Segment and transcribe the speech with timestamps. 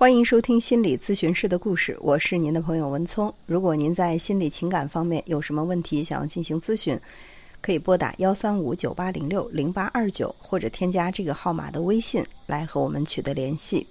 [0.00, 3.30] 欢迎收听心理咨询师的故事，我是您的朋友文聪。
[3.44, 6.98] 如果您在心理情感方面有什么问题想要进行咨询，
[7.60, 13.86] 可以拨打幺三五九八零六零八二九，或者添加这个号码的微信来和我们取得联系。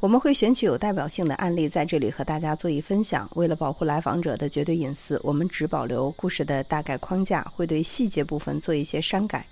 [0.00, 3.30] 我们会选取有代表性的案例在这里和大家做一分享。
[3.36, 9.46] 为了保护来访者的绝对隐私，我们只保留故事的大概框架，会对细节部分做一些删改。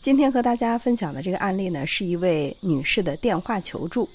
[0.00, 4.08] 今天和大家分享的这个案例呢，是一位女士的电话求助。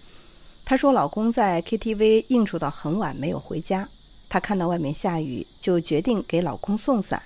[0.69, 3.87] 她说，老公在 KTV 应酬到很晚没有回家，
[4.27, 7.23] 她看到外面下雨，就决定给老公送伞。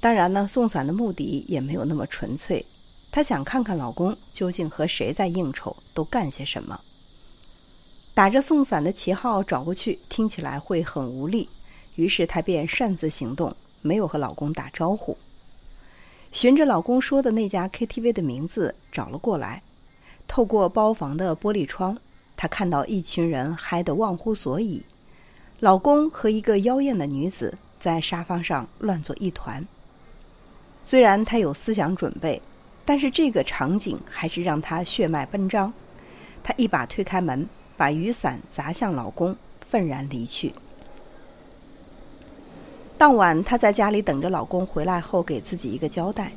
[0.00, 2.64] 当然呢，送伞的目的也没有那么纯粹，
[3.10, 6.80] 她想看看老公究竟和谁在应酬，都干些什么。
[8.14, 11.48] 打着送伞的旗号找过去，听起来会很无力，
[11.96, 15.18] 于是她便擅自行动，没有和老公打招呼。
[16.30, 19.64] 循着老公说的那家 KTV 的名字找了过来，
[20.28, 21.98] 透过包房的玻璃窗。
[22.42, 24.82] 他看到一群人嗨得忘乎所以，
[25.60, 29.64] 老公和一个妖艳的女子在沙发上乱作一团。
[30.84, 32.42] 虽然他有思想准备，
[32.84, 35.72] 但是这个场景还是让他血脉奔张。
[36.42, 39.36] 他一把推开门，把雨伞砸向老公，
[39.70, 40.52] 愤然离去。
[42.98, 46.32] 当晚，她在家里等着老公回来后给自己一个交代，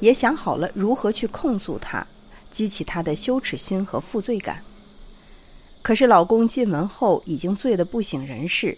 [0.00, 2.06] 也想好了如何去控诉他，
[2.50, 4.62] 激起他的羞耻心和负罪感。
[5.82, 8.76] 可是老公进门后已经醉得不省人事，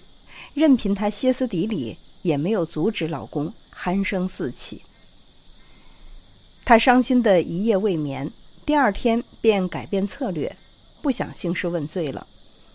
[0.55, 4.83] 任凭她歇斯底里，也没有阻止老公鼾声四起。
[6.65, 8.31] 她伤心的一夜未眠，
[8.65, 10.55] 第二天便改变策略，
[11.03, 12.27] 不想兴师问罪了。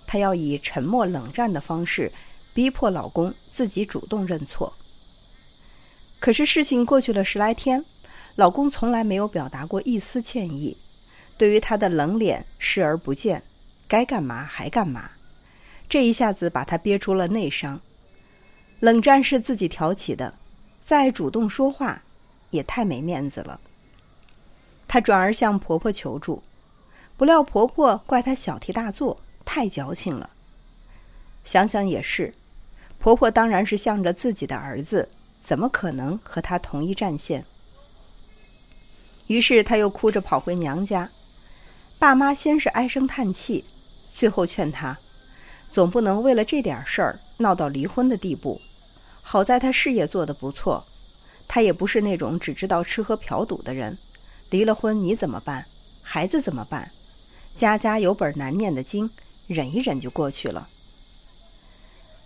[0.06, 2.12] 她要以沉默冷战的方式，
[2.54, 4.74] 逼迫老公自己主动认错。
[6.20, 7.84] 可是事情过去了十来天，
[8.36, 10.76] 老公从来没有表达过一丝歉意，
[11.38, 13.42] 对于她的冷脸视而不见。
[13.88, 15.12] 该干嘛还干嘛，
[15.90, 17.80] 这一下子把她憋出了内伤。
[18.80, 20.34] 冷战是自己挑起的，
[20.86, 22.04] 再主动说话
[22.50, 23.60] 也太没面子了。
[24.88, 26.44] 她转而向婆婆求助，
[27.16, 30.30] 不料婆婆怪她小题大做，太矫情了。
[31.44, 32.34] 想想也是，
[33.00, 35.10] 婆婆当然是向着自己的儿子，
[35.44, 37.46] 怎么可能和她同一战线？
[39.28, 41.10] 于是她又哭着跑回娘家，
[41.98, 43.66] 爸妈先是唉声叹气。
[44.18, 44.98] 最后劝他，
[45.72, 48.60] 总不能为了这点事儿闹到离婚的地步。
[49.22, 50.84] 好在他事业做得不错，
[51.48, 53.96] 他也不是那种只知道吃喝嫖赌的人。
[54.50, 55.64] 离了婚你怎么办？
[56.02, 56.90] 孩子怎么办？
[57.56, 59.08] 家家有本难念的经，
[59.46, 60.68] 忍一忍就过去了。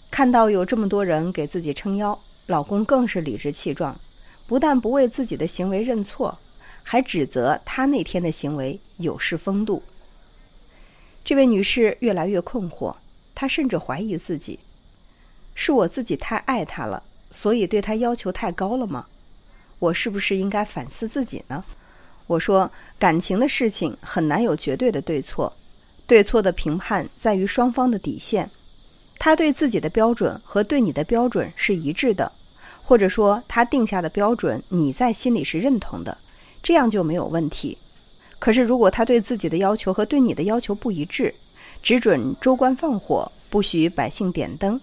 [0.10, 4.00] 看到有这么多人给自己撑腰，老公更是理直气壮，
[4.48, 6.38] 不但不为自己的行为认错，
[6.84, 9.84] 还指责他那天的行为有失风度。
[11.24, 12.96] 这位女士越来越困惑，
[13.36, 14.60] 她甚至怀疑自己：
[15.54, 19.06] 是我自己太爱他了，所以对他要求太高了吗？
[19.80, 21.64] 我是不是应该反思自己呢？
[22.28, 25.52] 我说，感情的事情很难有绝对的对错，
[26.08, 28.50] 对错的评判在于双方的底线。
[29.20, 32.32] 他对自己的标准和对你的标准是一致的，
[32.84, 36.18] 或者说他定下的标准你在心里是认同的，
[36.64, 37.78] 这样就没有问题。
[38.42, 41.32] 可是，如果他对自己的要求和对你的要求不一致，
[41.84, 44.82] 只准州官放火，不许百姓点灯，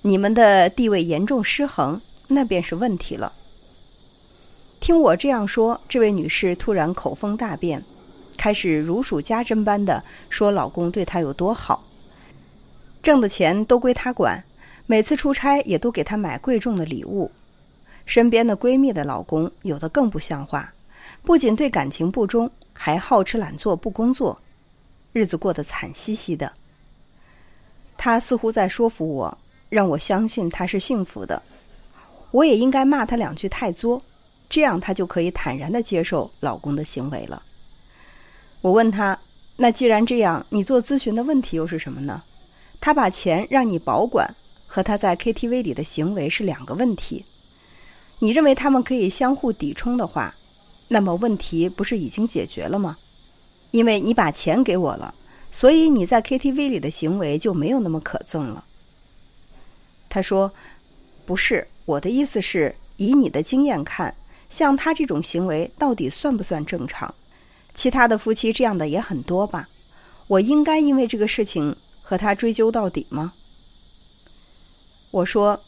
[0.00, 3.30] 你们的地位严重失衡，那便是问题了。
[4.80, 7.82] 听我这样说，这位女士突然口风大变，
[8.38, 11.84] 开始如数家珍般的说老公对她有多好，
[13.02, 14.42] 挣的钱都归她管，
[14.86, 17.30] 每次出差也都给她买贵重的礼物，
[18.06, 20.72] 身边的闺蜜的老公有的更不像话，
[21.22, 22.50] 不仅对感情不忠。
[22.74, 24.38] 还好吃懒做不工作，
[25.12, 26.52] 日子过得惨兮兮的。
[27.96, 29.38] 他似乎在说服我，
[29.70, 31.42] 让我相信他是幸福的。
[32.32, 34.02] 我也应该骂他两句太作，
[34.50, 37.40] 这样他就可以坦然的接受老公的行为了。
[38.60, 39.18] 我问他
[39.56, 42.20] ：“那既然这样，你做咨询的问题又是什么呢？”
[42.80, 44.28] 他把钱让你保管
[44.66, 47.24] 和他在 KTV 里的行为是两个问题。
[48.18, 50.34] 你认为他们可以相互抵冲的话？
[50.88, 52.96] 那么问题不是已经解决了吗？
[53.70, 55.12] 因为你把钱给我了，
[55.50, 58.64] 所以你在 KTV 里的行为就没有那么可憎了。
[60.08, 60.52] 他说
[61.26, 64.14] ：“不是，我的意思是，以你的经验看，
[64.48, 67.12] 像他这种行为到底算不算正常？
[67.74, 69.68] 其他的夫妻这样的也很多吧？
[70.28, 73.32] 我应该因为这个事情和他追究到底吗？”
[75.10, 75.58] 我说：“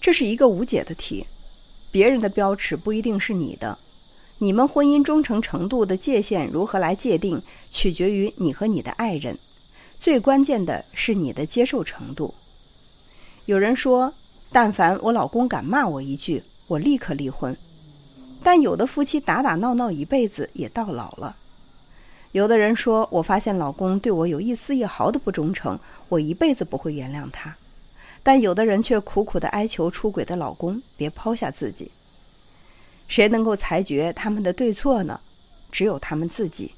[0.00, 1.24] 这是一个无解的题，
[1.92, 3.78] 别人的标尺不一定是你的。”
[4.42, 9.36] 你们婚姻忠诚程度的界限如何来界定，取决于你和你的爱人。
[10.00, 12.34] 最关键的是你的接受程度。
[13.44, 14.10] 有人说，
[14.50, 17.54] 但凡我老公敢骂我一句，我立刻离婚。
[18.42, 21.36] 但有的夫妻打打闹闹一辈子也到老了。
[22.32, 25.78] 有的人说，我发现老公对我有一丝一毫的不忠诚，
[26.08, 27.54] 我一辈子不会原谅他。
[28.22, 31.90] 但有的人却苦苦的哀求出轨的老公别抛下自己。
[33.10, 35.18] 谁能够裁决他们的对错呢？
[35.72, 36.72] 只有他们自己。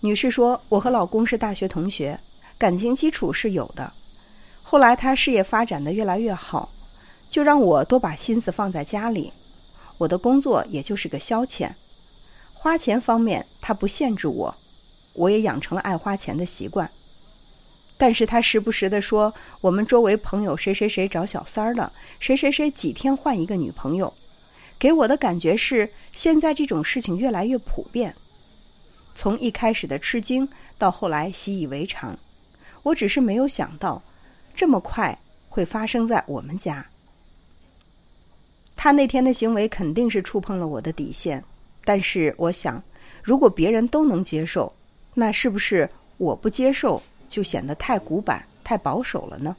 [0.00, 2.18] 女士说：“我和老公是大学同学，
[2.58, 3.92] 感情基础是有的。
[4.64, 6.68] 后来他事业发展的越来越好，
[7.30, 9.32] 就让我多把心思放在家里。
[9.96, 11.70] 我的工作也就是个消遣，
[12.52, 14.52] 花钱方面他不限制我，
[15.14, 16.90] 我也养成了爱花钱的习惯。
[17.96, 24.12] 但是他时不时的说，我们周围朋友谁谁谁找小三儿了，谁谁谁几天换一个女朋友，
[24.78, 28.14] 给我的感觉是现在这种事情越来越普遍。”
[29.16, 30.48] 从一开始的吃惊
[30.78, 32.16] 到后来习以为常，
[32.84, 34.00] 我只是没有想到，
[34.54, 36.86] 这么快会发生在我们家。
[38.76, 41.42] 他那天的行为肯定是触碰了我的底线，
[41.84, 42.80] 但是我想，
[43.24, 44.72] 如果别人都能接受，
[45.14, 49.56] 那是不是我不接受就显得太古板、太保守了呢？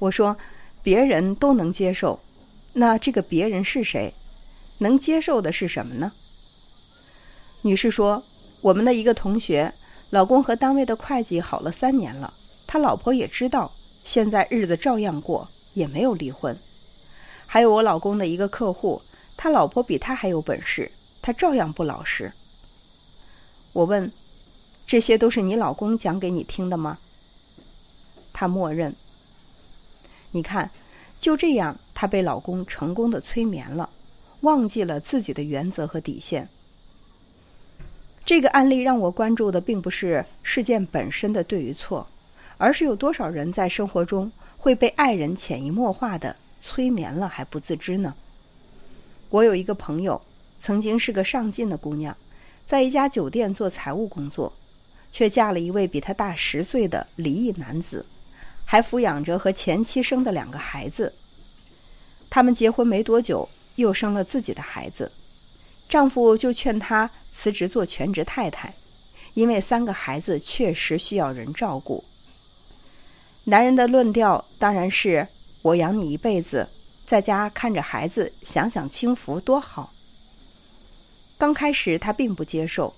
[0.00, 0.36] 我说，
[0.82, 2.18] 别人都能接受，
[2.74, 4.14] 那这个别人是谁？
[4.78, 6.12] 能接受的是什么呢？
[7.62, 8.22] 女士说
[8.62, 9.72] ：“我们的一个同学，
[10.10, 12.32] 老公和单位的会计好了三年了，
[12.68, 13.72] 他老婆也知道，
[14.04, 16.56] 现在日子照样过，也没有离婚。
[17.46, 19.02] 还有我老公的一个客户，
[19.36, 22.32] 他老婆比他还有本事，他照样不老实。”
[23.74, 24.12] 我问
[24.86, 26.98] ：“这些都是你老公讲给你听的吗？”
[28.32, 28.94] 他默认。
[30.30, 30.70] 你看，
[31.18, 33.90] 就这样，她被老公成功的催眠了，
[34.42, 36.48] 忘记了自己的原则和底线。
[38.24, 42.06] 这个案例让我关注的并不是事件本身的对与错，
[42.56, 48.14] 而是有多少人在生活中会被爱人潜移默化的催眠了还不自知呢？
[49.30, 50.22] 我有一个朋友，
[50.60, 52.16] 曾经是个上进的姑娘，
[52.64, 54.52] 在一家酒店做财务工作，
[55.10, 58.06] 却嫁了一位比她大十岁的离异男子，
[58.64, 61.12] 还抚养着和前妻生的两个孩子。
[62.38, 65.10] 他们结婚没多久，又生了自己的孩子，
[65.88, 67.10] 丈夫就劝她。
[67.34, 68.72] 辞职做全职太太，
[69.34, 72.04] 因为三个孩子确实需要人照顾。
[73.42, 75.26] 男人的论调当然是
[75.62, 76.68] 我养你一辈子，
[77.08, 79.92] 在家看着孩子，享享清福多好。
[81.38, 82.94] 刚开始她并不接受，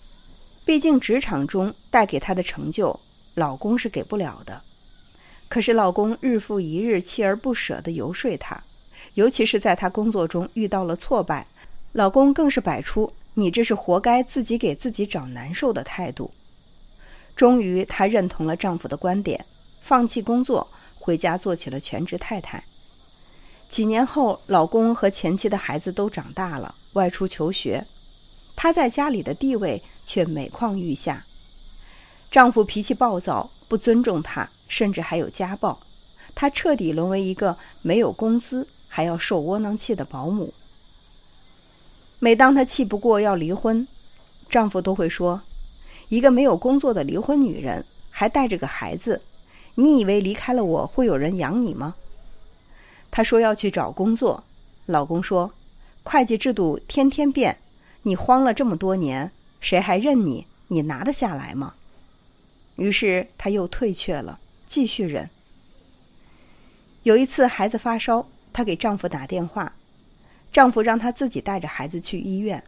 [0.66, 3.00] 毕竟职场中带给她的成就，
[3.36, 4.60] 老公是给不了的。
[5.48, 8.62] 可是老公日复一日锲而不舍地游说她，
[9.20, 11.46] 尤其是在她工作中遇到了挫败，
[11.92, 13.12] 老公更是摆出。
[13.34, 16.30] 你这是活该，自己给自己找难受的态度。
[17.36, 19.44] 终于，她认同了丈夫的观点，
[19.82, 20.66] 放弃工作，
[20.98, 22.64] 回家做起了全职太太。
[23.68, 27.84] 几年后，老公和前妻的孩子都长大了，外出求学，
[28.56, 31.22] 她在家里的地位却每况愈下。
[32.30, 35.78] 丈夫脾气暴躁，不尊重她，甚至还有家暴，
[36.34, 40.52] 她彻底沦为一个没有工资还要受窝囊气的保姆。
[42.18, 43.86] 每当她气不过要离婚，
[44.50, 45.40] 丈夫都会说
[46.10, 49.22] ：“一个没有工作的离婚女人，还带着个孩子，
[49.76, 51.94] 你以为离开了我会有人养你吗？”
[53.10, 54.44] 她说要去找工作，
[54.86, 55.50] 老公说
[56.02, 57.56] ：“会计制度天天变，
[58.02, 60.46] 你慌了这么多年，谁还认你？
[60.68, 61.74] 你拿得下来吗？”
[62.76, 65.28] 于是她又退却了，继续忍。
[67.02, 69.72] 有一次孩子发烧，她给丈夫打电话。
[70.52, 72.62] 丈夫让她自己带着孩子去医院，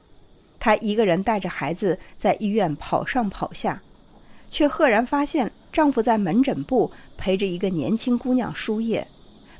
[0.60, 3.82] 她一个人带着孩子在医院跑上跑下，
[4.48, 9.06] 却赫然发现丈夫在门诊部陪着一个年轻姑娘输液，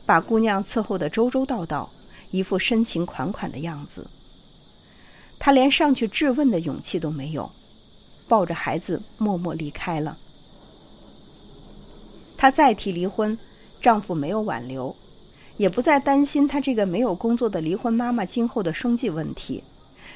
[0.07, 1.91] 把姑娘伺候得周周到到，
[2.31, 4.09] 一副深情款款的样子。
[5.41, 7.51] 她连上去质问的勇气都没有，
[8.29, 10.17] 抱着孩子默默离开了。
[12.37, 13.37] 她再提离婚，
[13.81, 14.95] 丈夫没有挽留。
[15.63, 19.63] 也不再担心她这个没有工作的离婚妈妈今后的生计问题，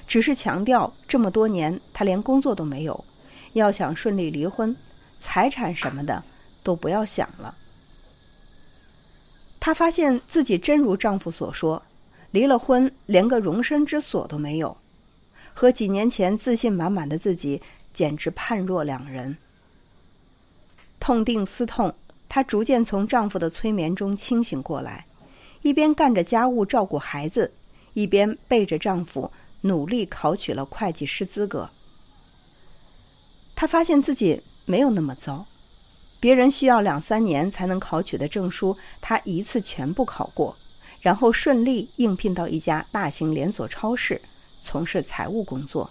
[0.09, 3.05] 只是强调这么多年她连工作都没有，
[3.53, 4.75] 要想顺利离婚，
[5.23, 6.21] 财产什么的
[6.65, 7.55] 都不要想了。
[9.61, 11.81] 她发现自己真如丈夫所说，
[12.33, 14.77] 离了婚连个容身之所都没有，
[15.55, 17.63] 和几年前自信满满的自己
[17.95, 19.37] 简直判若两人。
[20.99, 21.95] 痛定思痛，
[22.29, 25.06] 她逐渐从丈夫的催眠中清醒过来。
[25.67, 27.51] 一边干着家务照顾孩子，
[27.93, 29.33] 一边背着丈夫
[29.63, 31.69] 努力考取了会计师资格。
[33.57, 35.45] 她发现自己没有那么糟。
[36.21, 40.57] 别人需要两三年才能考取的证书，她一次全部考过，
[41.01, 44.21] 然后顺利应聘到一家大型连锁超市，
[44.63, 45.91] 从事财务工作。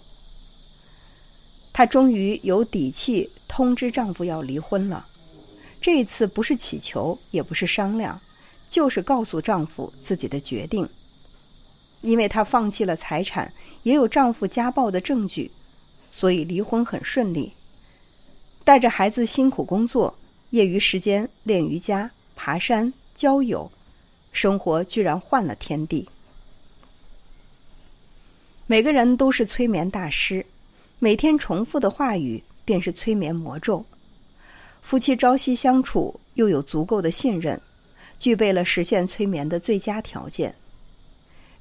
[1.74, 5.06] 她终于有底气通知丈夫要离婚了。
[5.82, 8.18] 这一次不是乞求，也不是商量，
[8.76, 10.86] 就是告诉丈夫自己的决定。
[12.02, 13.50] 因为她放弃了财产，
[13.84, 15.50] 也有丈夫家暴的证据，
[16.12, 17.50] 所以离婚很顺利。
[18.64, 20.14] 带着孩子辛苦工作。
[20.50, 23.70] 业余时间练瑜伽、爬山、交友，
[24.30, 26.06] 生活居然换了天地。
[28.66, 30.44] 每个人都是催眠大师，
[30.98, 33.84] 每天重复的话语便是催眠魔咒。
[34.82, 37.60] 夫妻朝夕相处，又有足够的信任，
[38.18, 40.54] 具备了实现催眠的最佳条件。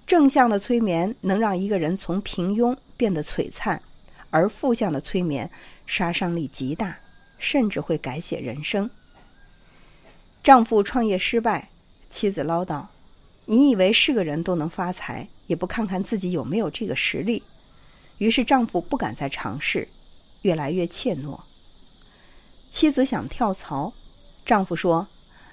[0.06, 3.82] 正向的催眠能让一个人从平庸变得璀璨，
[4.30, 5.50] 而负向的催眠
[5.88, 6.98] 杀伤力极大。
[7.38, 8.90] 甚至会改写人生。
[10.42, 11.70] 丈夫创业失败，
[12.10, 12.86] 妻子唠叨
[13.46, 17.44] ：“你以为是个人都能发财，也不看看自己有没有这个实力。”
[18.20, 19.88] 于是丈夫不敢再尝试，
[20.44, 21.40] 越来越怯懦。
[22.72, 23.94] 妻子想跳槽，
[24.46, 25.06] 丈夫说：“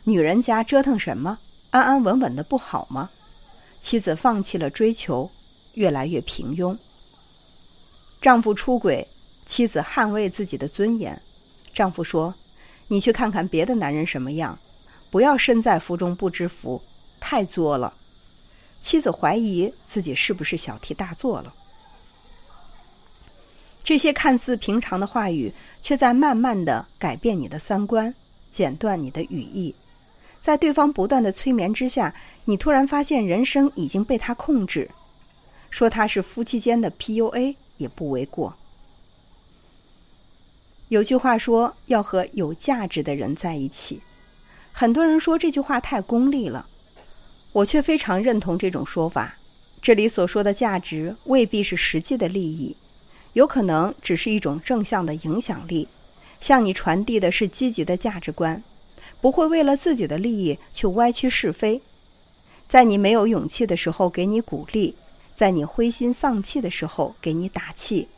[0.04, 1.38] 女人家折腾什么？
[1.70, 3.10] 安安稳稳的不好吗？”
[3.82, 5.30] 妻子放弃了追求，
[5.74, 6.76] 越来越平庸。
[8.20, 9.06] 丈夫出轨，
[9.46, 11.20] 妻子捍卫自己的尊严。
[11.74, 12.34] 丈夫说
[12.88, 14.58] ：“你去看看别的男人什么样，
[15.10, 16.80] 不要身在福中不知福，
[17.18, 17.92] 太作了。”
[18.82, 21.54] 妻子怀疑自己是不是小题大做了。
[23.84, 28.14] 这些看似平常的话语，却在慢慢的改变你的三观，
[28.52, 29.74] 剪断你的语义。
[30.42, 32.12] 在对方不断的催眠之下，
[32.44, 34.90] 你突然发现人生已经被他控制。
[35.70, 38.54] 说他是夫妻间的 PUA 也不为过。
[40.88, 44.02] 有句话说要和有价值的人在一起，
[44.72, 46.66] 很多人说这句话太功利了，
[47.52, 49.34] 我却非常认同这种说法。
[49.80, 52.76] 这里所说的价值未必是实际的利益，
[53.32, 55.88] 有可能只是一种正向的影响力，
[56.40, 58.62] 向你传递的是积极的价值观，
[59.22, 61.80] 不会为了自己的利益去歪曲是非，
[62.68, 64.96] 在你没有勇气的时候给你鼓励，
[65.36, 68.08] 在你灰心丧气的时候给你打气，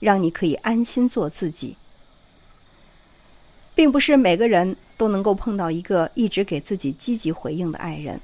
[0.00, 1.76] 让你可以安心做自己。
[3.74, 8.18] 并不是每个人都能够碰到一个一直给自己积极回应的爱人，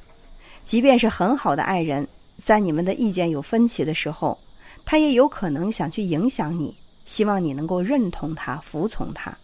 [0.64, 2.08] 即便是很好的爱人，
[2.42, 4.38] 在你们的意见有分歧的时候，
[4.86, 9.36] 他也有可能想去影响你，希望你能够认同他、服从他。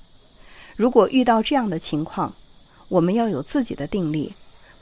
[0.76, 2.33] 如果遇到这样的情况，
[2.88, 4.33] 我们要有自己的定力，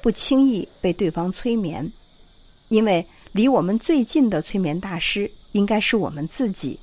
[0.03, 1.91] 不轻易被对方催眠，
[2.69, 6.79] 因为离我们最近的催眠大师应该是我们自己。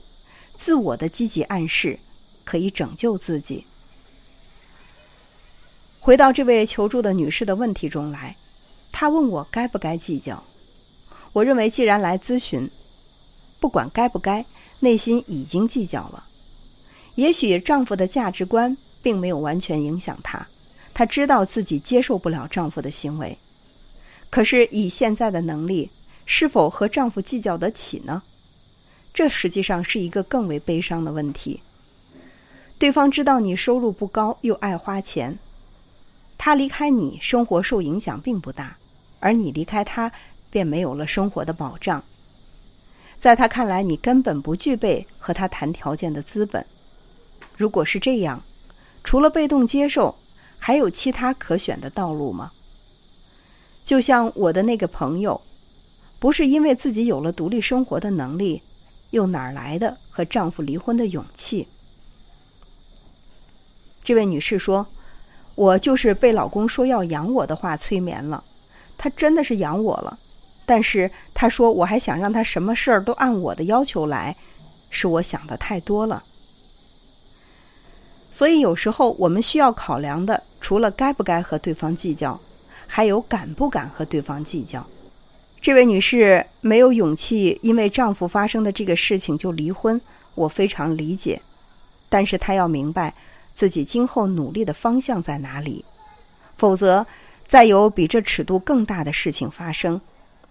[0.59, 1.97] 自我的积极暗示
[2.43, 3.65] 可以拯救自己。
[5.99, 8.35] 回到这位求助的女士的问题中来，
[8.91, 10.43] 她问我该不该计较。
[11.33, 12.69] 我认为，既然来咨询，
[13.59, 14.45] 不管该不该，
[14.79, 16.23] 内心已经计较了。
[17.15, 20.47] 也许丈夫的价值观并没有完全影响她，
[20.93, 23.37] 她知道自己接受不了丈夫的行为。
[24.29, 25.89] 可是以现在的能力，
[26.25, 28.21] 是否和丈夫计较得起呢？
[29.13, 31.61] 这实际上是一个更为悲伤的问题。
[32.79, 35.37] 对方知道你收入不高，又爱花钱。
[36.37, 38.77] 他离开你，生活受影响并不大；
[39.19, 40.11] 而你离开他，
[40.49, 42.03] 便没有了生活的保障。
[43.19, 46.65] 在他看来，你根本不具备和他谈条件的资本。
[47.55, 48.41] 如果是这样，
[49.03, 50.15] 除了被动接受，
[50.61, 52.51] 还有其他可选的道路吗？
[53.83, 55.41] 就像我的那个朋友，
[56.19, 58.61] 不是因为自己有了独立生活的能力，
[59.09, 61.67] 又哪来的和丈夫离婚的勇气？
[64.03, 64.85] 这位女士说。
[65.55, 68.41] 我就是被老公说要养我的话催眠了，
[68.97, 70.17] 他真的是养我了，
[70.65, 74.35] 但是他说我还想让他什么事儿都按我的要求来，
[74.89, 76.23] 是我想的太多了。
[78.31, 82.39] 所以有时候我们需要考量的，除了该不该和对方计较，
[82.87, 84.85] 还有敢不敢和对方计较。
[85.61, 89.99] 这位女士没有勇气因为丈夫发生的这个事情就离婚，
[90.35, 91.41] 我非常理解，
[92.07, 93.13] 但是她要明白。
[93.53, 95.85] 自己今后努力的方向在哪里？
[96.57, 97.05] 否则，
[97.47, 100.01] 再有比这尺度更大的事情发生，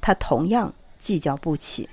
[0.00, 1.88] 她同样计较不起。